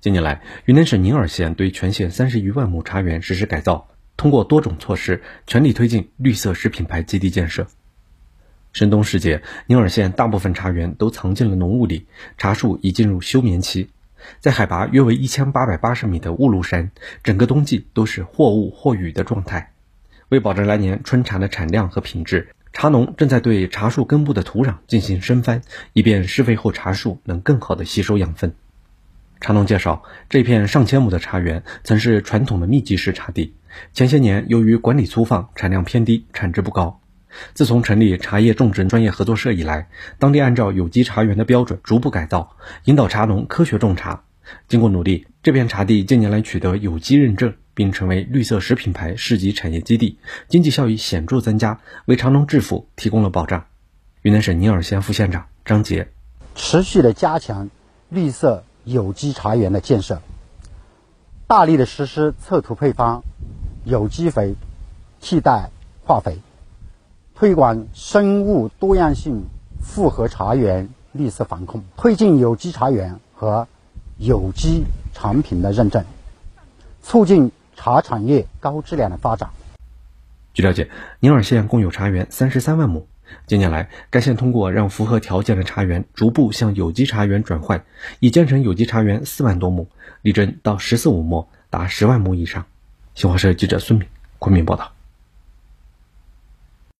[0.00, 7.66] 近年来，云南省宁洱县对全县三十余万亩茶园实施改造，通过多种措施，全力推进绿色食品牌基地建设。
[8.72, 12.06] 深冬时节，宁洱县大部分茶园都藏进了浓雾里，
[12.36, 13.90] 茶树已进入休眠期。
[14.38, 16.92] 在海拔约为一千八百八十米的雾麓山，
[17.24, 19.72] 整个冬季都是或雾或雨的状态。
[20.28, 25.62] 为保证来年春茶的产量和品质，茶农正在对茶树根部的土壤进行深翻，
[25.92, 28.54] 以便施肥后茶树能更好的吸收养分。
[29.40, 33.54] 茶农介绍，这片上千亩的茶园曾是传统的密集式茶地，
[33.92, 37.00] 前些年由于管理粗放，产量偏低，产值不高。
[37.54, 44.24] 自从成立茶叶种植专业合作社以来，当地按照有机茶园的标准逐步改造，引导茶农科学种茶。
[44.66, 53.66] 经过努力，这片茶地近年来取得有机认证，并成为绿色食品牌市级产业基地，经济效益显著增加，为茶农致富提供了保障。
[54.22, 56.08] 云南省宁洱县副县长张杰，
[56.54, 57.70] 持续的加强
[58.08, 58.64] 绿色。
[58.88, 60.22] 有机茶园的建设，
[61.46, 63.22] 大力的实施测土配方
[63.84, 64.54] 有机肥
[65.20, 65.68] 替代
[66.06, 66.38] 化肥，
[67.34, 69.44] 推广生物多样性
[69.82, 73.68] 复合茶园绿色防控，推进有机茶园和
[74.16, 76.02] 有机产品的认证，
[77.02, 79.50] 促进茶产业高质量的发展。
[80.54, 80.88] 据了解，
[81.20, 83.06] 宁洱县共有茶园三十三万亩。
[83.46, 87.82] 近年来，该县通过让符合条件的茶园逐步向有机茶园转换，
[88.20, 89.86] 已建成有机茶园四万多亩，
[90.22, 92.64] 力争到“十四五”亩达十万亩以上。
[93.14, 94.97] 新华社记者孙敏昆明报道。